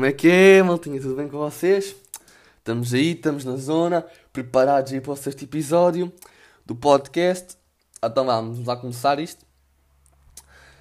Como 0.00 0.08
é 0.08 0.14
que 0.14 0.30
é, 0.30 0.62
maltinha? 0.62 0.98
Tudo 0.98 1.14
bem 1.14 1.28
com 1.28 1.36
vocês? 1.36 1.94
Estamos 2.56 2.94
aí, 2.94 3.10
estamos 3.10 3.44
na 3.44 3.56
zona, 3.56 4.02
preparados 4.32 4.94
aí 4.94 4.98
para 4.98 5.12
o 5.12 5.16
sexto 5.16 5.42
episódio 5.42 6.10
do 6.64 6.74
podcast. 6.74 7.54
Então 8.02 8.24
vamos 8.24 8.64
lá 8.64 8.78
começar 8.78 9.18
isto. 9.18 9.44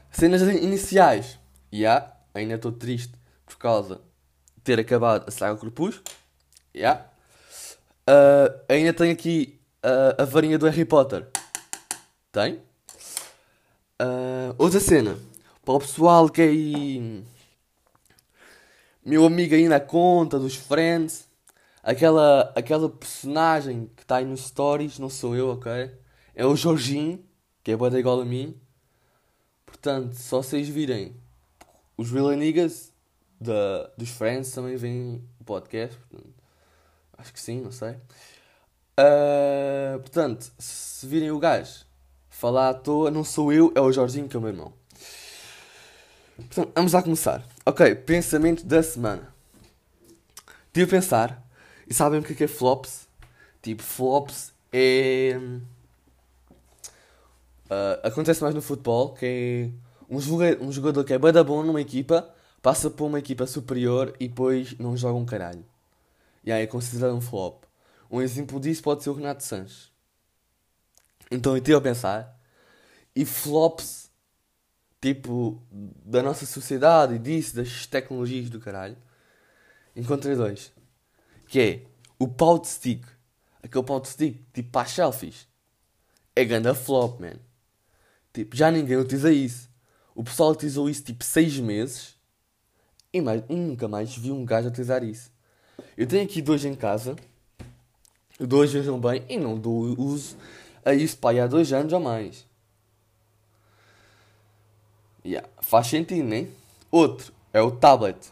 Cenas 0.10 0.42
iniciais. 0.44 1.38
Já, 1.70 1.78
yeah, 1.78 2.14
ainda 2.34 2.54
estou 2.54 2.72
triste 2.72 3.14
por 3.46 3.58
causa 3.58 3.96
de 4.56 4.64
ter 4.64 4.80
acabado 4.80 5.28
a 5.28 5.32
saga 5.32 5.60
Corpus. 5.60 6.02
Já. 6.74 6.80
Yeah. 6.80 7.06
Uh, 8.08 8.60
ainda 8.70 8.94
tenho 8.94 9.12
aqui 9.12 9.60
uh, 9.84 10.22
a 10.22 10.24
varinha 10.24 10.58
do 10.58 10.66
Harry 10.66 10.86
Potter. 10.86 11.28
Tem? 12.32 12.54
Uh, 14.02 14.56
outra 14.58 14.80
cena. 14.80 15.20
Para 15.66 15.74
o 15.74 15.80
pessoal 15.82 16.30
que 16.30 16.42
é 16.42 16.46
aí 16.46 17.26
meu 19.10 19.26
amigo 19.26 19.56
aí 19.56 19.68
na 19.68 19.80
conta 19.80 20.38
dos 20.38 20.56
Friends, 20.56 21.28
aquela, 21.82 22.54
aquela 22.56 22.88
personagem 22.88 23.90
que 23.96 24.04
está 24.04 24.18
aí 24.18 24.26
nos 24.26 24.42
stories, 24.42 25.00
não 25.00 25.10
sou 25.10 25.36
eu, 25.36 25.50
ok? 25.50 25.92
É 26.36 26.46
o 26.46 26.56
Jorginho, 26.56 27.26
que 27.64 27.72
é 27.72 27.76
boa 27.76 28.00
igual 28.00 28.22
a 28.22 28.26
mim. 28.26 28.56
Portanto, 29.66 30.14
só 30.14 30.44
vocês 30.44 30.70
virem 30.70 31.16
os 31.98 32.12
Real 32.12 32.30
da, 33.42 33.90
dos 33.98 34.10
Friends 34.10 34.52
também 34.52 34.76
vêm 34.76 35.28
o 35.40 35.44
podcast. 35.44 35.98
Portanto, 35.98 36.34
acho 37.18 37.34
que 37.34 37.40
sim, 37.40 37.62
não 37.62 37.72
sei. 37.72 37.96
Uh, 39.00 40.00
portanto, 40.02 40.52
se 40.60 41.08
virem 41.08 41.32
o 41.32 41.40
gajo 41.40 41.84
falar 42.30 42.70
à 42.70 42.74
toa, 42.76 43.10
não 43.10 43.24
sou 43.24 43.52
eu, 43.52 43.74
é 43.74 43.82
o 43.82 43.92
Jorginho 43.92 44.30
que 44.30 44.36
é 44.36 44.40
o 44.40 44.42
meu 44.42 44.52
irmão. 44.52 44.79
Vamos 46.76 46.94
lá 46.94 47.04
começar. 47.04 47.46
Ok, 47.66 47.96
pensamento 47.96 48.66
da 48.66 48.82
semana. 48.82 49.34
Tive 50.72 50.86
a 50.86 51.00
pensar, 51.00 51.46
e 51.88 51.94
sabem 51.94 52.20
o 52.20 52.24
que 52.24 52.34
é, 52.34 52.36
que 52.36 52.44
é 52.44 52.48
flops? 52.48 53.08
Tipo, 53.62 53.84
flops 53.84 54.54
é. 54.72 55.38
Uh, 57.66 58.00
acontece 58.04 58.42
mais 58.42 58.56
no 58.56 58.62
futebol, 58.62 59.14
que 59.14 59.26
é 59.26 59.90
um 60.10 60.20
jogador, 60.20 60.64
um 60.64 60.72
jogador 60.72 61.04
que 61.04 61.14
é 61.14 61.18
bada 61.18 61.44
bom 61.44 61.64
numa 61.64 61.82
equipa, 61.82 62.34
passa 62.62 62.90
por 62.90 63.06
uma 63.06 63.20
equipa 63.20 63.46
superior 63.46 64.16
e 64.20 64.28
depois 64.28 64.78
não 64.80 64.96
joga 64.98 65.20
um 65.20 65.26
caralho. 65.26 65.66
E 66.44 66.52
aí 66.52 66.64
é 66.64 66.68
considerado 66.68 67.16
um 67.16 67.22
flop. 67.22 67.64
Um 68.10 68.22
exemplo 68.22 68.60
disso 68.60 68.82
pode 68.82 69.04
ser 69.04 69.10
o 69.10 69.14
Renato 69.14 69.44
Sanches. 69.44 69.92
Então 71.30 71.56
eu 71.56 71.62
tive 71.62 71.78
a 71.78 71.82
pensar, 71.82 72.40
e 73.16 73.26
flops 73.26 74.09
tipo, 75.02 75.62
da 75.72 76.22
nossa 76.22 76.46
sociedade 76.46 77.16
e 77.16 77.20
disso, 77.20 77.56
das 77.56 77.86
tecnologias 77.86 78.50
do 78.50 78.60
caralho, 78.60 78.98
encontrei 79.96 80.36
dois. 80.36 80.72
Que 81.48 81.60
é 81.60 81.82
o 82.18 82.28
pau 82.28 82.60
de 82.60 82.68
stick. 82.68 83.06
Aquele 83.64 83.84
pau 83.84 84.00
de 84.00 84.10
stick, 84.10 84.40
tipo, 84.54 84.70
para 84.70 84.82
as 84.82 84.92
selfies. 84.92 85.48
É 86.36 86.46
ganda 86.46 86.74
flop, 86.74 87.20
man. 87.20 87.40
Tipo, 88.34 88.56
já 88.56 88.70
ninguém 88.72 88.98
utiliza 88.98 89.32
isso. 89.32 89.70
O 90.14 90.24
pessoal 90.24 90.52
utilizou 90.52 90.90
isso, 90.90 91.04
tipo, 91.04 91.24
seis 91.24 91.58
meses. 91.58 92.16
E, 93.12 93.22
mais, 93.22 93.44
nunca 93.50 93.88
mais 93.88 94.16
vi 94.16 94.32
um 94.32 94.46
gajo 94.46 94.68
utilizar 94.68 95.04
isso. 95.04 95.32
Eu 95.98 96.08
tenho 96.08 96.24
aqui 96.24 96.42
dois 96.42 96.64
em 96.64 96.76
casa. 96.76 97.16
Dois 98.40 98.72
vejam 98.72 99.00
bem. 99.00 99.26
E 99.28 99.38
não 99.38 99.58
dou 99.58 100.00
uso 100.00 100.38
a 100.86 100.94
isso, 100.94 101.18
pá, 101.18 101.32
há 101.32 101.48
dois 101.48 101.74
anos 101.74 101.92
ou 101.92 102.00
mais. 102.00 102.46
Yeah, 105.26 105.48
faz 105.62 105.88
sentido, 105.88 106.28
né? 106.28 106.48
Outro 106.92 107.34
é 107.54 107.62
o 107.62 107.72
tablet. 107.72 108.32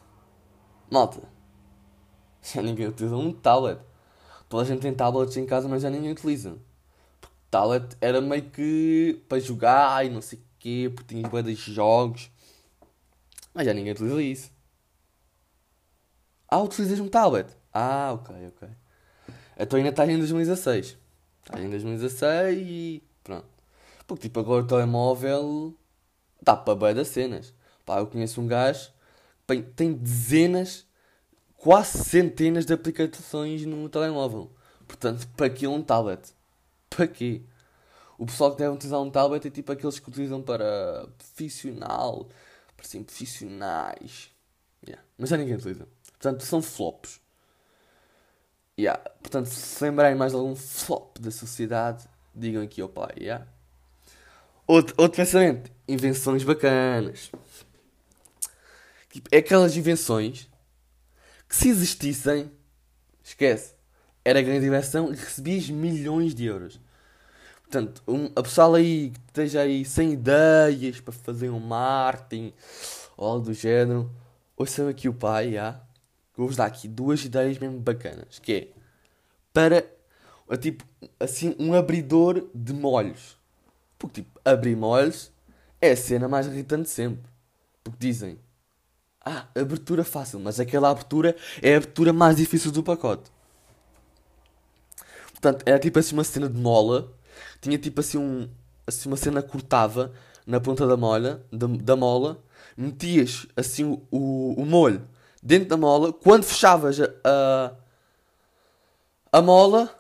Malta. 0.90 1.22
Já 2.42 2.62
ninguém 2.62 2.88
utiliza 2.88 3.16
um 3.16 3.34
tablet. 3.34 3.80
Toda 4.48 4.64
a 4.64 4.66
gente 4.66 4.82
tem 4.82 4.94
tablets 4.94 5.36
em 5.36 5.46
casa, 5.46 5.68
mas 5.68 5.82
já 5.82 5.90
ninguém 5.90 6.12
utiliza. 6.12 6.58
Porque 7.20 7.36
tablet 7.52 7.98
era 8.00 8.22
meio 8.22 8.50
que 8.50 9.22
para 9.28 9.40
jogar 9.42 10.06
e 10.06 10.10
não 10.10 10.22
sei 10.22 10.40
o 10.40 10.42
quê, 10.58 10.92
porque 10.96 11.14
tinha 11.14 11.28
bué 11.28 11.42
de 11.42 11.54
jogos. 11.54 12.32
Mas 13.54 13.66
já 13.66 13.74
ninguém 13.74 13.92
utiliza 13.92 14.22
isso. 14.22 14.52
Ah, 16.48 16.62
utilizas 16.62 17.00
um 17.02 17.10
tablet? 17.10 17.50
Ah, 17.74 18.14
ok, 18.14 18.36
ok. 18.48 18.70
Então 19.60 19.78
ainda 19.78 19.90
estás 19.90 20.10
em 20.10 20.18
2016. 20.18 20.98
Estás 21.44 21.64
em 21.64 21.70
2016 21.70 22.68
e 22.70 23.04
pronto. 23.24 23.48
Porque 24.06 24.30
tipo 24.30 24.40
agora 24.40 24.64
o 24.64 24.68
telemóvel 24.68 25.76
para 26.56 26.76
bem 26.76 26.96
das 26.96 27.10
cenas. 27.10 27.54
Pá, 27.86 28.00
eu 28.00 28.08
conheço 28.08 28.40
um 28.42 28.48
gajo 28.48 28.92
que 29.48 29.62
tem 29.62 29.94
dezenas, 29.94 30.86
quase 31.56 32.04
centenas 32.04 32.66
de 32.66 32.74
aplicações 32.74 33.66
no 33.66 33.88
telemóvel. 33.90 34.52
Portanto, 34.88 35.28
para 35.36 35.50
que 35.50 35.68
um 35.68 35.82
tablet? 35.82 36.34
Para 36.90 37.08
quê? 37.08 37.44
O 38.18 38.26
pessoal 38.26 38.52
que 38.52 38.58
deve 38.58 38.74
utilizar 38.76 39.00
um 39.00 39.12
tablet 39.12 39.48
é 39.48 39.52
tipo 39.52 39.72
aqueles 39.72 40.00
que 40.00 40.10
utilizam 40.10 40.42
para 40.42 41.08
profissional, 41.18 42.28
para 42.76 42.86
assim, 42.86 43.04
profissionais. 43.04 44.32
Yeah. 44.86 45.04
Mas 45.18 45.30
já 45.30 45.38
ninguém 45.38 45.56
utiliza. 45.56 45.88
Portanto, 46.12 46.44
são 46.44 46.62
flops. 46.62 47.22
Yeah. 48.80 49.02
Portanto, 49.22 49.48
se 49.48 49.84
lembrarem 49.84 50.18
mais 50.18 50.32
de 50.32 50.38
algum 50.38 50.56
flop 50.56 51.20
da 51.20 51.32
sociedade, 51.32 52.08
digam 52.34 52.64
aqui 52.64 52.82
ao 52.82 52.90
pai. 52.90 53.14
Yeah? 53.18 53.48
Outro, 54.68 54.94
outro 54.98 55.16
pensamento. 55.16 55.72
Invenções 55.88 56.44
bacanas. 56.44 57.32
Tipo, 59.10 59.30
é 59.32 59.38
aquelas 59.38 59.76
invenções 59.78 60.50
que 61.48 61.56
se 61.56 61.70
existissem, 61.70 62.52
esquece, 63.24 63.74
era 64.24 64.42
grande 64.42 64.66
invenção 64.66 65.12
e 65.14 65.16
recebias 65.16 65.70
milhões 65.70 66.36
de 66.36 66.46
euros. 66.46 66.80
Portanto, 67.62 68.04
um, 68.06 68.26
a 68.36 68.44
pessoa 68.44 68.78
aí 68.78 69.12
que 69.12 69.20
esteja 69.28 69.62
aí 69.62 69.86
sem 69.86 70.14
ideias 70.14 71.00
para 71.00 71.14
fazer 71.14 71.50
um 71.50 71.60
marketing 71.60 72.54
ou 73.16 73.28
algo 73.28 73.46
do 73.46 73.54
género, 73.54 74.12
ouçam 74.56 74.90
aqui 74.90 75.08
o 75.08 75.14
pai, 75.14 75.54
já. 75.54 75.82
Vou-vos 76.36 76.58
dar 76.58 76.66
aqui 76.66 76.88
duas 76.88 77.24
ideias 77.24 77.58
mesmo 77.58 77.80
bacanas. 77.80 78.40
Que 78.40 78.54
é 78.54 78.68
para, 79.54 79.84
tipo, 80.58 80.86
assim, 81.20 81.56
um 81.58 81.74
abridor 81.74 82.48
de 82.54 82.74
molhos. 82.74 83.38
Porque, 83.98 84.22
tipo, 84.22 84.40
abrir 84.46 84.76
molhos 84.76 85.32
é 85.82 85.92
a 85.92 85.98
cena 85.98 86.28
mais 86.28 86.48
irritante 86.48 86.90
sempre. 86.90 87.30
Porque 87.84 87.98
dizem, 88.00 88.40
ah, 89.26 89.46
abertura 89.56 90.04
fácil, 90.04 90.40
mas 90.40 90.60
aquela 90.60 90.90
abertura 90.90 91.36
é 91.62 91.74
a 91.74 91.78
abertura 91.78 92.14
mais 92.14 92.38
difícil 92.38 92.72
do 92.72 92.84
pacote. 92.84 93.32
Portanto, 95.32 95.64
era 95.66 95.78
tipo 95.78 96.00
assim 96.00 96.16
uma 96.16 96.24
cena 96.24 96.50
de 96.50 96.60
mola, 96.60 97.14
tinha 97.62 97.78
tipo 97.78 98.00
assim, 98.00 98.18
um, 98.18 98.50
assim 98.88 99.08
uma 99.08 99.18
cena 99.18 99.42
cortava 99.42 100.14
na 100.46 100.60
ponta 100.60 100.88
da 100.88 100.98
mola, 100.98 101.46
da, 101.52 101.68
da 101.68 101.96
mola, 101.96 102.42
metias 102.76 103.46
assim 103.56 103.84
o, 103.84 104.02
o, 104.10 104.62
o, 104.62 104.66
molho 104.66 105.08
dentro 105.44 105.70
da 105.70 105.78
mola, 105.78 106.12
quando 106.14 106.44
fechavas 106.44 107.00
a, 107.00 107.06
a, 107.24 107.72
a 109.34 109.42
mola, 109.42 109.97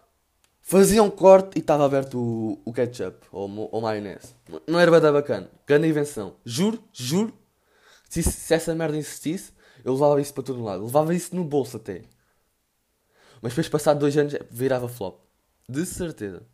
Fazia 0.70 1.02
um 1.02 1.10
corte 1.10 1.56
e 1.56 1.60
estava 1.60 1.86
aberto 1.86 2.20
o, 2.20 2.62
o 2.66 2.74
ketchup 2.74 3.26
ou, 3.32 3.70
ou 3.72 3.80
maionese. 3.80 4.36
Não 4.68 4.78
era 4.78 4.92
bem 4.92 5.14
bacana. 5.14 5.50
Grande 5.66 5.88
invenção. 5.88 6.36
Juro, 6.44 6.84
juro. 6.92 7.34
Se, 8.10 8.22
se 8.22 8.54
essa 8.54 8.76
merda 8.76 8.98
existisse, 8.98 9.54
eu 9.82 9.94
levava 9.94 10.20
isso 10.20 10.34
para 10.34 10.44
todo 10.44 10.62
lado. 10.62 10.84
Levava 10.84 11.16
isso 11.16 11.34
no 11.34 11.46
bolso 11.46 11.78
até. 11.78 12.04
Mas 13.42 13.54
depois, 13.54 13.70
passado 13.70 14.00
dois 14.00 14.18
anos, 14.18 14.34
virava 14.52 14.90
flop. 14.90 15.22
De 15.70 15.86
certeza. 15.86 16.46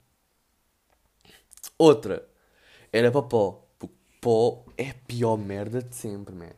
Outra. 1.75 2.23
Era 2.91 3.11
para 3.11 3.23
pó. 3.23 3.67
Porque 3.79 3.95
pó 4.21 4.63
é 4.77 4.91
a 4.91 4.95
pior 5.07 5.37
merda 5.37 5.81
de 5.81 5.95
sempre, 5.95 6.35
man. 6.35 6.53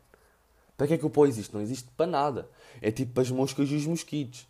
Para 0.75 0.87
que 0.87 0.95
é 0.95 0.97
que 0.97 1.05
o 1.05 1.09
pó 1.09 1.25
existe? 1.25 1.53
Não 1.53 1.61
existe 1.61 1.89
para 1.95 2.05
nada. 2.05 2.49
É 2.81 2.91
tipo 2.91 3.17
as 3.21 3.31
moscas 3.31 3.69
e 3.69 3.75
os 3.75 3.85
mosquitos. 3.85 4.45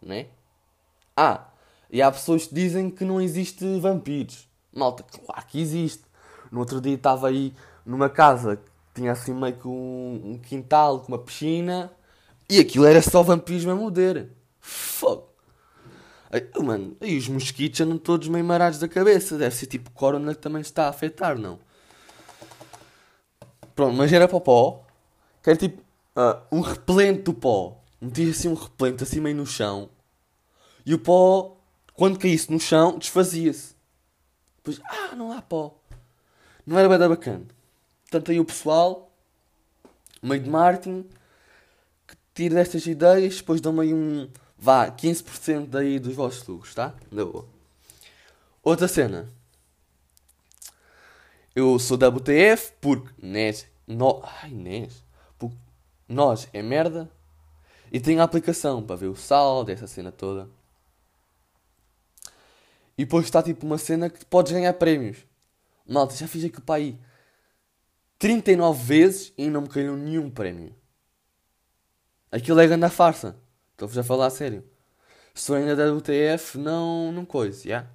Né? 0.00 0.28
Ah, 1.14 1.50
e 1.94 2.02
há 2.02 2.10
pessoas 2.10 2.48
que 2.48 2.54
dizem 2.56 2.90
que 2.90 3.04
não 3.04 3.20
existe 3.20 3.64
vampiros. 3.78 4.48
Malta, 4.74 5.04
claro 5.04 5.46
que 5.46 5.60
existe. 5.60 6.02
No 6.50 6.58
outro 6.58 6.80
dia 6.80 6.96
estava 6.96 7.28
aí 7.28 7.54
numa 7.86 8.10
casa 8.10 8.56
que 8.56 8.68
tinha 8.92 9.12
assim 9.12 9.32
meio 9.32 9.56
que 9.56 9.68
um, 9.68 10.20
um 10.32 10.38
quintal 10.38 10.98
com 10.98 11.12
uma 11.12 11.18
piscina 11.18 11.92
e 12.50 12.58
aquilo 12.58 12.84
era 12.84 13.00
só 13.00 13.22
vampiros 13.22 13.64
mesmo 13.64 13.92
der. 13.92 14.28
Fogo. 14.60 15.28
Mano, 16.60 16.96
aí 17.00 17.16
os 17.16 17.28
mosquitos 17.28 17.80
andam 17.80 17.96
todos 17.96 18.26
meio 18.26 18.44
marados 18.44 18.80
da 18.80 18.88
cabeça. 18.88 19.38
Deve 19.38 19.54
ser 19.54 19.66
tipo 19.66 19.88
corona 19.92 20.34
que 20.34 20.40
também 20.40 20.62
está 20.62 20.86
a 20.86 20.88
afetar, 20.88 21.38
não? 21.38 21.60
Pronto, 23.76 23.96
mas 23.96 24.12
era 24.12 24.26
para 24.26 24.36
o 24.36 24.40
pó. 24.40 24.84
Que 25.40 25.50
era 25.50 25.56
tipo 25.56 25.80
uh, 26.16 26.42
um 26.50 26.60
repelente 26.60 27.22
do 27.22 27.32
pó. 27.32 27.80
Metia 28.00 28.28
assim 28.28 28.48
um 28.48 28.54
repelente 28.54 29.04
assim 29.04 29.20
meio 29.20 29.36
no 29.36 29.46
chão. 29.46 29.88
E 30.84 30.92
o 30.92 30.98
pó 30.98 31.54
quando 31.94 32.18
caísse 32.18 32.50
no 32.50 32.60
chão, 32.60 32.98
desfazia-se. 32.98 33.74
Depois, 34.56 34.80
ah, 34.84 35.14
não 35.14 35.32
há 35.32 35.40
pó. 35.40 35.78
Não 36.66 36.78
era 36.78 36.88
bem 36.88 37.08
bacana. 37.08 37.46
Portanto, 38.02 38.30
aí 38.30 38.40
o 38.40 38.44
pessoal, 38.44 39.10
meio 40.22 40.42
de 40.42 40.50
marketing, 40.50 41.06
tiro 42.34 42.56
destas 42.56 42.86
ideias, 42.86 43.36
depois 43.36 43.60
dão-me 43.60 43.82
aí 43.82 43.94
um. 43.94 44.28
Vá, 44.58 44.90
15% 44.90 45.66
daí 45.68 45.98
dos 45.98 46.14
vossos 46.14 46.46
lucros, 46.46 46.74
tá? 46.74 46.94
Na 47.10 47.24
boa. 47.24 47.46
Outra 48.62 48.88
cena. 48.88 49.28
Eu 51.54 51.78
sou 51.78 51.96
da 51.96 52.08
WTF 52.08 52.72
porque 52.80 53.08
NES. 53.22 53.66
No, 53.86 54.22
ai, 54.24 54.50
NES. 54.50 55.04
Porque 55.38 55.56
nós 56.08 56.48
é 56.52 56.62
merda. 56.62 57.08
E 57.92 58.00
tenho 58.00 58.20
a 58.20 58.24
aplicação 58.24 58.82
para 58.82 58.96
ver 58.96 59.06
o 59.06 59.14
saldo, 59.14 59.70
essa 59.70 59.86
cena 59.86 60.10
toda. 60.10 60.48
E 62.96 63.04
depois 63.04 63.24
está 63.24 63.42
tipo 63.42 63.66
uma 63.66 63.78
cena 63.78 64.08
que 64.08 64.24
podes 64.24 64.52
ganhar 64.52 64.72
prémios. 64.74 65.18
Malta, 65.86 66.14
já 66.14 66.28
fiz 66.28 66.44
aquilo 66.44 66.62
para 66.62 66.76
aí 66.76 66.98
39 68.18 68.82
vezes 68.82 69.32
e 69.36 69.50
não 69.50 69.62
me 69.62 69.68
caiu 69.68 69.96
nenhum 69.96 70.30
prémio. 70.30 70.74
Aquilo 72.30 72.60
é 72.60 72.66
grande 72.66 72.88
farsa. 72.88 73.36
Estou-vos 73.72 73.98
a 73.98 74.02
falar 74.02 74.26
a 74.26 74.30
sério. 74.30 74.64
Sou 75.34 75.56
ainda 75.56 75.74
da 75.74 75.92
UTF, 75.92 76.56
não, 76.56 77.10
não 77.12 77.24
coisa, 77.24 77.62
já. 77.62 77.68
Yeah? 77.68 77.90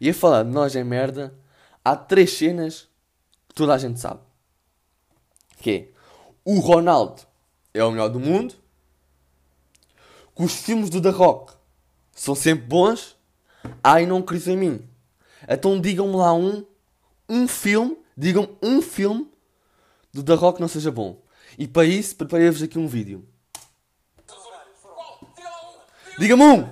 E 0.00 0.10
a 0.10 0.14
falar 0.14 0.42
de 0.42 0.50
nós 0.50 0.74
é 0.74 0.82
merda, 0.84 1.34
há 1.84 1.96
três 1.96 2.32
cenas 2.32 2.88
que 3.48 3.54
toda 3.54 3.74
a 3.74 3.78
gente 3.78 4.00
sabe. 4.00 4.20
Que 5.58 5.70
é, 5.70 5.88
o 6.44 6.58
Ronaldo 6.58 7.22
é 7.72 7.82
o 7.84 7.90
melhor 7.90 8.08
do 8.08 8.20
mundo, 8.20 8.54
que 10.34 10.42
os 10.42 10.54
filmes 10.54 10.90
do 10.90 11.00
The 11.00 11.10
Rock 11.10 11.54
são 12.12 12.34
sempre 12.34 12.66
bons, 12.66 13.15
ai 13.82 14.06
não 14.06 14.22
creio 14.22 14.50
em 14.50 14.56
mim. 14.56 14.88
Então 15.48 15.80
digam-me 15.80 16.16
lá 16.16 16.32
um, 16.32 16.64
um 17.28 17.46
filme, 17.46 17.96
digam 18.16 18.56
um 18.62 18.80
filme 18.82 19.30
do 20.12 20.22
The 20.22 20.34
Rock 20.34 20.60
não 20.60 20.68
seja 20.68 20.90
bom. 20.90 21.22
E 21.58 21.66
para 21.66 21.84
isso, 21.84 22.16
preparei-vos 22.16 22.62
aqui 22.62 22.78
um 22.78 22.86
vídeo. 22.86 23.26
Diga-me 26.18 26.42
um! 26.42 26.68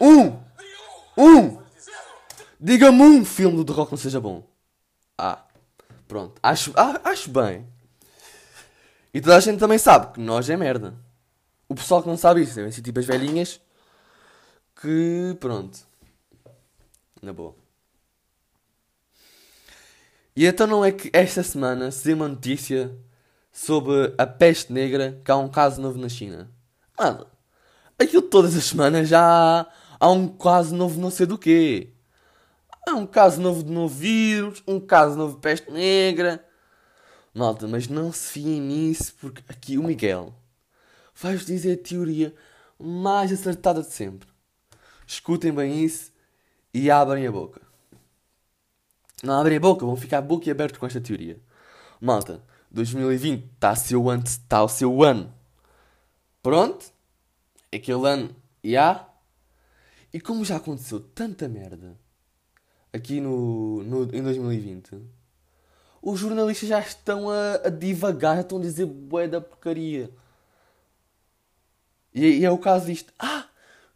Um! 0.00 0.42
Um! 1.16 1.62
Diga-me 2.58 3.02
um 3.02 3.24
filme 3.24 3.56
do 3.56 3.64
The 3.64 3.72
Rock 3.72 3.92
não 3.92 3.98
seja 3.98 4.20
bom. 4.20 4.42
Ah, 5.16 5.44
pronto. 6.06 6.38
Acho, 6.42 6.72
ah, 6.76 7.00
acho 7.04 7.30
bem. 7.30 7.66
E 9.12 9.20
toda 9.20 9.36
a 9.36 9.40
gente 9.40 9.58
também 9.58 9.78
sabe 9.78 10.14
que 10.14 10.20
nós 10.20 10.48
é 10.48 10.56
merda. 10.56 10.94
O 11.68 11.74
pessoal 11.74 12.02
que 12.02 12.08
não 12.08 12.16
sabe 12.16 12.42
isso, 12.42 12.54
devem 12.54 12.72
ser 12.72 12.82
tipo 12.82 12.98
as 12.98 13.06
velhinhas 13.06 13.60
que, 14.80 15.36
pronto. 15.40 15.87
Na 17.22 17.32
boa. 17.32 17.54
E 20.36 20.46
então 20.46 20.66
não 20.66 20.84
é 20.84 20.92
que 20.92 21.10
esta 21.12 21.42
semana 21.42 21.90
se 21.90 22.12
uma 22.12 22.28
notícia 22.28 22.96
sobre 23.52 24.14
a 24.16 24.24
peste 24.24 24.72
negra, 24.72 25.20
que 25.24 25.30
há 25.30 25.36
um 25.36 25.48
caso 25.48 25.80
novo 25.82 25.98
na 25.98 26.08
China. 26.08 26.48
Mano, 26.96 27.26
aquilo 27.98 28.22
todas 28.22 28.56
as 28.56 28.64
semanas 28.64 29.08
já 29.08 29.20
há, 29.20 29.66
há 29.98 30.10
um 30.10 30.28
caso 30.28 30.76
novo 30.76 31.00
não 31.00 31.10
sei 31.10 31.26
do 31.26 31.36
quê. 31.36 31.92
Há 32.86 32.92
um 32.92 33.06
caso 33.06 33.40
novo 33.40 33.64
de 33.64 33.70
novo 33.72 33.92
vírus, 33.92 34.62
um 34.66 34.78
caso 34.78 35.16
novo 35.16 35.34
de 35.34 35.40
peste 35.40 35.70
negra. 35.72 36.44
Malta, 37.34 37.66
mas 37.66 37.88
não 37.88 38.12
se 38.12 38.32
fiem 38.32 38.60
nisso, 38.60 39.14
porque 39.20 39.42
aqui 39.48 39.76
o 39.76 39.82
Miguel 39.82 40.34
vai-vos 41.14 41.46
dizer 41.46 41.72
a 41.72 41.82
teoria 41.82 42.32
mais 42.78 43.32
acertada 43.32 43.82
de 43.82 43.92
sempre. 43.92 44.28
Escutem 45.04 45.52
bem 45.52 45.84
isso 45.84 46.12
e 46.72 46.90
abrem 46.90 47.26
a 47.26 47.32
boca. 47.32 47.60
Não 49.22 49.40
abrem 49.40 49.56
a 49.56 49.60
boca, 49.60 49.84
vão 49.84 49.96
ficar 49.96 50.20
boca 50.20 50.50
aberto 50.50 50.78
com 50.78 50.86
esta 50.86 51.00
teoria. 51.00 51.40
Malta, 52.00 52.42
2020 52.70 53.44
está 53.54 53.74
ano, 54.10 54.22
está 54.24 54.62
o 54.62 54.68
seu 54.68 55.02
ano. 55.02 55.32
Pronto? 56.42 56.86
Aquele 57.72 58.08
ano, 58.08 58.28
já. 58.62 58.68
Yeah. 58.68 59.08
E 60.12 60.20
como 60.20 60.44
já 60.44 60.56
aconteceu 60.56 61.00
tanta 61.00 61.48
merda 61.48 61.96
aqui 62.92 63.20
no, 63.20 63.82
no, 63.82 64.04
em 64.14 64.22
2020, 64.22 64.98
os 66.00 66.18
jornalistas 66.20 66.68
já 66.68 66.80
estão 66.80 67.28
a, 67.28 67.54
a 67.66 67.68
divagar, 67.68 68.36
já 68.36 68.40
estão 68.42 68.58
a 68.58 68.62
dizer 68.62 68.86
bué 68.86 69.28
da 69.28 69.40
porcaria. 69.40 70.10
E, 72.14 72.38
e, 72.38 72.44
é 72.44 72.50
o 72.50 72.58
caso 72.58 72.86
disto. 72.86 73.12
Ah! 73.18 73.46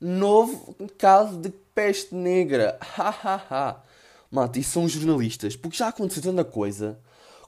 Novo 0.01 0.75
caso 0.99 1.39
de 1.39 1.53
peste 1.75 2.15
negra. 2.15 2.79
Ha 2.97 3.09
ha 3.09 3.47
ha. 3.51 3.83
Mate, 4.31 4.63
são 4.63 4.89
jornalistas. 4.89 5.57
Porque 5.57 5.77
já 5.77 5.89
aconteceu 5.89 6.23
tanta 6.23 6.45
coisa 6.45 6.99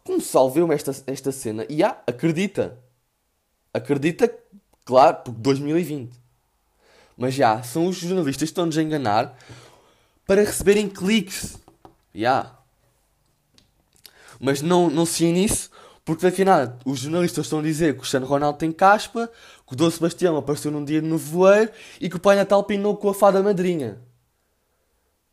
como 0.04 0.20
salveu 0.20 0.70
esta, 0.70 0.94
esta 1.06 1.32
cena. 1.32 1.66
E 1.68 1.82
ah, 1.82 1.98
acredita. 2.06 2.78
Acredita, 3.72 4.32
claro, 4.84 5.16
porque 5.24 5.40
2020. 5.40 6.12
Mas 7.16 7.34
já, 7.34 7.62
são 7.62 7.86
os 7.86 7.96
jornalistas 7.96 8.48
que 8.48 8.52
estão-nos 8.52 8.76
a 8.76 8.82
enganar 8.82 9.36
para 10.26 10.42
receberem 10.42 10.88
cliques. 10.88 11.56
Já. 12.14 12.56
Mas 14.38 14.60
não, 14.60 14.90
não 14.90 15.06
se 15.06 15.24
nisso, 15.32 15.70
porque 16.04 16.26
afinal 16.26 16.76
os 16.84 17.00
jornalistas 17.00 17.46
estão 17.46 17.60
a 17.60 17.62
dizer 17.62 17.92
que 17.92 17.98
o 17.98 18.00
Cristiano 18.00 18.26
Ronaldo 18.26 18.58
tem 18.58 18.70
caspa, 18.70 19.30
que 19.66 19.72
o 19.72 19.76
Dom 19.76 19.90
Sebastião 19.90 20.36
apareceu 20.36 20.70
num 20.70 20.84
dia 20.84 21.00
no 21.00 21.16
voeiro 21.16 21.72
e 22.00 22.10
que 22.10 22.16
o 22.16 22.20
Pai 22.20 22.36
Natal 22.36 22.62
pinou 22.64 22.96
com 22.96 23.08
a 23.08 23.14
fada 23.14 23.42
madrinha. 23.42 23.98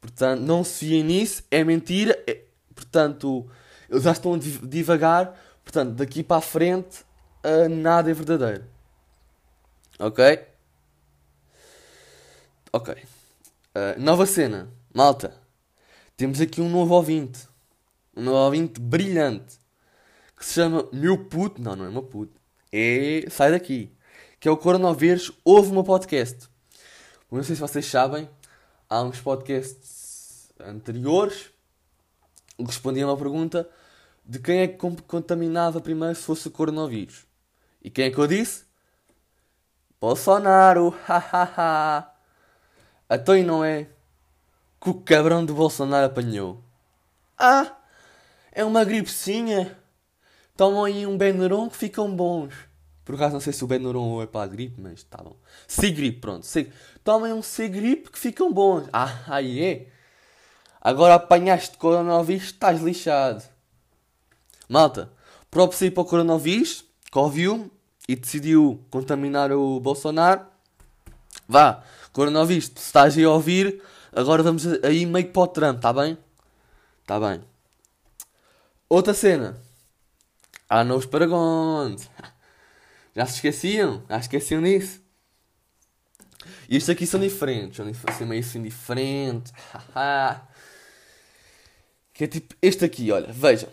Portanto, 0.02 0.42
não 0.42 0.64
se 0.64 0.80
fiem 0.80 1.04
nisso, 1.04 1.44
é 1.52 1.64
mentira. 1.64 2.22
É... 2.28 2.42
Portanto, 2.74 3.48
eles 3.88 4.04
já 4.04 4.12
estão 4.12 4.34
a 4.34 4.38
divagar. 4.38 5.40
Portanto, 5.64 5.92
daqui 5.92 6.24
para 6.24 6.38
a 6.38 6.42
frente, 6.42 7.06
uh, 7.46 7.70
nada 7.70 8.10
é 8.10 8.14
verdadeiro. 8.14 8.66
Ok? 10.00 10.44
Ok. 12.74 12.94
Uh, 12.96 14.00
nova 14.00 14.26
cena. 14.26 14.74
Malta. 14.94 15.40
Temos 16.18 16.42
aqui 16.42 16.60
um 16.60 16.70
novo 16.70 16.96
ouvinte. 16.96 17.48
Um 18.16 18.24
novo 18.24 18.38
ouvinte 18.38 18.82
brilhante. 18.82 19.60
Que 20.36 20.44
se 20.44 20.54
chama 20.56 20.90
Meu 20.92 21.26
Puto. 21.26 21.62
Não, 21.62 21.76
não 21.76 21.86
é 21.86 21.90
meu 21.90 22.02
puto. 22.02 22.34
É. 22.72 23.26
Sai 23.30 23.52
daqui. 23.52 23.96
Que 24.40 24.48
é 24.48 24.52
o 24.52 24.58
Coronavírus. 24.58 25.32
Houve 25.46 25.72
uma 25.72 25.84
podcast. 25.84 26.50
Não 27.32 27.44
sei 27.44 27.56
se 27.56 27.62
vocês 27.62 27.86
sabem. 27.86 28.28
Há 28.92 29.04
uns 29.04 29.22
podcasts 29.22 30.52
anteriores. 30.60 31.50
Que 32.58 32.66
respondiam 32.66 33.08
a 33.08 33.14
uma 33.14 33.18
pergunta 33.18 33.70
de 34.26 34.38
quem 34.38 34.60
é 34.60 34.68
que 34.68 34.78
contaminava 35.08 35.80
primeiro 35.80 36.14
se 36.14 36.24
fosse 36.24 36.50
o 36.50 36.52
coronavírus. 36.52 37.26
E 37.82 37.90
quem 37.90 38.08
é 38.08 38.12
que 38.12 38.18
eu 38.18 38.28
disse? 38.28 38.66
Bolsonaro, 39.98 40.90
hahaha. 41.08 42.12
Então 43.10 43.38
e 43.38 43.44
não 43.44 43.64
é 43.64 43.88
que 44.82 44.90
o 44.90 44.96
cabrão 44.96 45.46
do 45.46 45.54
Bolsonaro 45.54 46.08
apanhou? 46.08 46.62
Ah, 47.38 47.74
é 48.52 48.66
uma 48.66 48.84
gripecinha. 48.84 49.78
Tomam 50.58 50.84
aí 50.84 51.08
um 51.08 51.18
Benuron 51.18 51.70
que 51.70 51.78
ficam 51.78 52.14
bons. 52.14 52.54
Por 53.04 53.16
acaso 53.16 53.34
não 53.34 53.40
sei 53.40 53.52
se 53.52 53.64
o 53.64 53.68
Benuron 53.68 54.22
é 54.22 54.28
para 54.28 54.44
a 54.44 54.48
gripe, 54.48 54.80
mas 54.80 55.00
está 55.00 55.18
bom. 55.18 55.36
Sigripe, 55.68 56.20
pronto. 56.20 56.46
Tomem 57.04 57.34
um 57.34 57.42
Sigripe 57.42 58.12
que 58.12 58.20
ficam 58.20 58.54
bons. 58.54 58.88
Ah, 58.94 59.24
aí 59.28 59.64
é. 59.64 59.88
Agora 60.80 61.16
apanhaste 61.16 61.78
coronavírus, 61.78 62.46
estás 62.46 62.82
lixado. 62.82 63.44
Malta, 64.68 65.12
sair 65.74 65.92
para 65.92 66.02
o 66.02 66.06
coronavírus, 66.06 66.86
que 67.12 67.18
ouviu 67.18 67.72
e 68.08 68.16
decidiu 68.16 68.84
contaminar 68.90 69.52
o 69.52 69.80
Bolsonaro. 69.80 70.46
Vá, 71.48 71.84
coronavírus, 72.14 72.66
se 72.66 72.78
estás 72.78 73.18
aí 73.18 73.24
a 73.24 73.30
ouvir, 73.30 73.82
agora 74.12 74.42
vamos 74.42 74.66
aí 74.84 75.06
meio 75.06 75.26
que 75.28 75.34
para 75.34 75.42
o 75.42 75.48
Trump, 75.48 75.76
está 75.78 75.92
bem? 75.92 76.18
Está 77.02 77.20
bem. 77.20 77.42
Outra 78.88 79.14
cena. 79.14 79.62
Há 80.70 80.84
novos 80.84 81.06
Paragons. 81.06 82.10
Já 83.16 83.26
se 83.26 83.36
esqueciam? 83.36 84.04
Já 84.10 84.18
esqueciam 84.18 84.62
disso? 84.62 85.02
E 86.70 86.78
estes 86.78 86.90
aqui 86.90 87.06
são 87.06 87.20
diferentes. 87.20 87.78
São 88.18 88.28
meio 88.28 88.42
assim 88.42 88.62
diferentes. 88.62 89.52
que 92.14 92.24
é 92.24 92.28
tipo 92.28 92.56
este 92.62 92.86
aqui, 92.86 93.12
olha. 93.12 93.32
Vejam. 93.32 93.70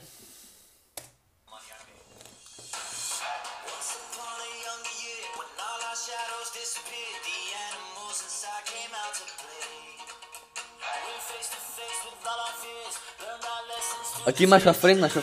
Aqui 14.26 14.46
mais 14.46 14.62
pra 14.62 14.74
frente, 14.74 15.00
mais 15.00 15.12
pra 15.12 15.22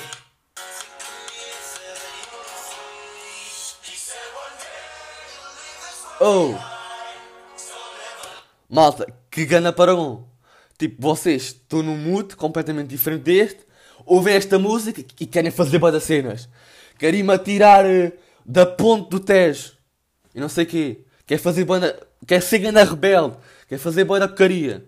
Oh! 6.27 6.55
Malta, 8.67 9.05
que 9.29 9.45
gana 9.45 9.71
para 9.71 9.95
um! 9.95 10.25
Tipo, 10.75 10.99
vocês 10.99 11.43
estão 11.43 11.83
num 11.83 11.95
mood 11.95 12.35
completamente 12.35 12.87
diferente 12.87 13.21
deste, 13.21 13.59
ouvem 14.07 14.33
esta 14.33 14.57
música 14.57 15.05
e 15.19 15.25
querem 15.27 15.51
fazer 15.51 15.77
boas 15.77 16.01
cenas. 16.03 16.49
Querem-me 16.97 17.31
atirar 17.31 17.85
uh, 17.85 18.11
da 18.43 18.65
ponte 18.65 19.11
do 19.11 19.19
Tejo. 19.19 19.73
E 20.33 20.39
não 20.39 20.49
sei 20.49 20.63
o 20.63 20.67
quê. 20.67 21.05
Quer 21.27 21.37
fazer 21.37 21.63
banda. 21.63 21.95
Quer 22.25 22.41
ser 22.41 22.57
ganda 22.57 22.83
rebelde. 22.83 23.37
Quer 23.69 23.77
fazer 23.77 24.03
banda 24.03 24.27
porcaria. 24.27 24.83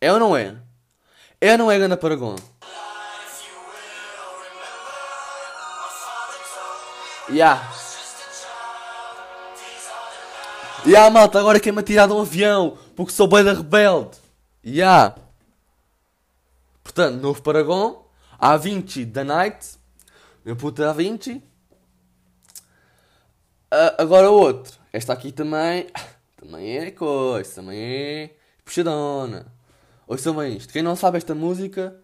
É 0.00 0.12
ou 0.12 0.18
não 0.18 0.36
é? 0.36 0.56
É 1.40 1.52
ou 1.52 1.58
não 1.58 1.70
é 1.70 1.78
ganda 1.78 1.96
Paragon? 1.96 2.34
Yeah. 7.30 7.87
Yeah, 10.86 11.10
malta, 11.10 11.40
agora 11.40 11.58
quer-me 11.58 11.80
atirar 11.80 12.06
de 12.06 12.14
um 12.14 12.20
avião 12.20 12.78
porque 12.94 13.12
sou 13.12 13.26
banda 13.26 13.52
rebelde. 13.52 14.16
Yeah. 14.64 15.16
Portanto, 16.82 17.20
novo 17.20 17.42
Paragon. 17.42 18.06
A20 18.40 19.04
da 19.06 19.24
Night. 19.24 19.76
Meu 20.44 20.56
puto 20.56 20.82
A20. 20.82 21.38
Uh, 21.38 21.42
agora 23.98 24.30
outro. 24.30 24.78
Esta 24.92 25.12
aqui 25.12 25.32
também. 25.32 25.88
Também 26.36 26.78
é 26.78 26.90
coisa. 26.92 27.56
Também 27.56 27.78
é. 27.78 28.36
Puxadona. 28.64 29.52
Ouçam 30.06 30.34
bem 30.36 30.56
isto. 30.56 30.72
Quem 30.72 30.82
não 30.82 30.94
sabe 30.94 31.18
esta 31.18 31.34
música. 31.34 32.00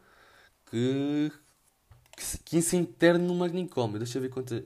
Que. 0.71 1.33
Que, 2.45 2.61
se 2.61 2.77
interne 2.77 3.27
no 3.27 3.35
Magnicom. 3.35 3.93
Deixa 3.93 4.19
eu 4.19 4.23
ver 4.23 4.29
quanto. 4.29 4.63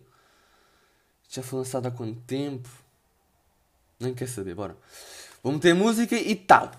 Já 1.29 1.43
foi 1.43 1.59
lançado 1.59 1.87
há 1.87 1.91
quanto 1.91 2.21
tempo? 2.23 2.69
Nem 4.00 4.14
quer 4.14 4.28
saber, 4.28 4.55
bora. 4.55 4.76
Vou 5.43 5.52
meter 5.52 5.75
música 5.75 6.14
e 6.14 6.37
tal. 6.37 6.71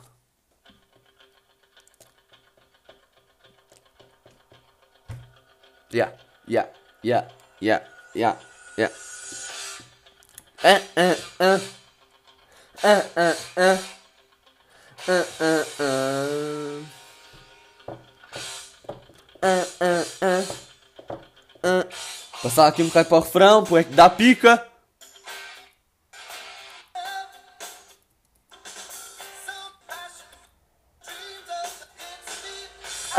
Yeah, 5.91 6.15
yeah, 6.47 6.69
yeah, 7.03 7.27
yeah, 7.61 7.83
yeah, 8.15 8.37
yeah. 8.77 8.93
Uh, 10.63 10.79
uh. 11.39 11.79
Uh, 12.81 13.03
uh, 13.17 13.35
uh. 13.57 13.79
Uh, 15.07 15.25
uh, 15.39 15.65
uh. 15.79 16.85
Uh, 19.41 19.65
uh, 19.81 20.05
uh. 20.21 20.45
Uh. 21.63 21.83
Passar 22.43 22.67
aqui 22.67 22.83
um 22.83 22.87
bocado 22.87 23.09
para 23.09 23.17
o 23.17 23.21
refrão, 23.21 23.63
pô, 23.63 23.77
é 23.77 23.83
que 23.83 23.93
dá 23.93 24.09
pica. 24.09 24.65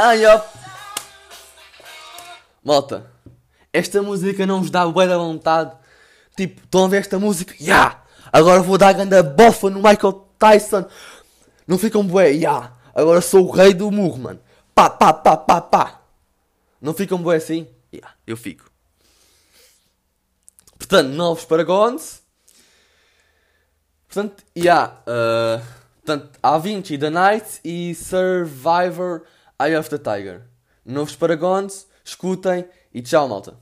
Ai, 0.03 0.25
ó. 0.25 0.41
Malta, 2.65 3.13
esta 3.71 4.01
música 4.01 4.47
não 4.47 4.63
vos 4.63 4.71
dá 4.71 4.87
boa 4.87 5.07
da 5.07 5.19
vontade. 5.19 5.77
Tipo, 6.35 6.63
estão 6.63 6.87
a 6.87 6.89
ver 6.89 7.03
esta 7.03 7.19
música? 7.19 7.53
Ya! 7.61 7.67
Yeah! 7.67 8.03
Agora 8.33 8.63
vou 8.63 8.79
dar 8.79 8.89
a 8.89 8.93
grande 8.95 9.23
bofa 9.23 9.69
no 9.69 9.83
Michael 9.83 10.27
Tyson. 10.39 10.87
Não 11.67 11.77
ficam 11.77 12.03
bué? 12.07 12.31
Ya! 12.31 12.33
Yeah! 12.33 12.77
Agora 12.95 13.21
sou 13.21 13.47
o 13.47 13.51
rei 13.51 13.75
do 13.75 13.91
murro, 13.91 14.17
mano. 14.17 14.41
Pá, 14.75 14.89
pá, 14.89 15.13
pá, 15.13 15.37
pá, 15.37 15.61
pá. 15.61 16.01
Não 16.81 16.95
ficam 16.95 17.19
bué 17.19 17.37
assim? 17.37 17.69
Ya, 17.93 17.99
yeah, 17.99 18.15
eu 18.27 18.39
fico. 18.39 18.71
Portanto, 20.79 21.09
novos 21.09 21.45
Paragons. 21.45 22.23
Portanto, 24.09 24.43
ya. 24.57 24.63
Yeah, 24.65 25.03
uh, 25.07 25.67
portanto, 25.97 26.39
A20 26.43 26.99
The 26.99 27.11
Night 27.11 27.61
e 27.63 27.95
Survivor 27.95 29.27
Eye 29.63 29.77
of 29.77 29.91
the 29.91 29.99
Tiger. 29.99 30.49
Novos 30.83 31.15
Paragons, 31.15 31.87
escutem 32.03 32.67
e 32.95 33.03
tchau, 33.03 33.29
malta. 33.29 33.59